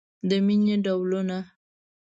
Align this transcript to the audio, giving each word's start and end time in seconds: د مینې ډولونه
د 0.29 0.31
مینې 0.45 0.75
ډولونه 0.85 1.37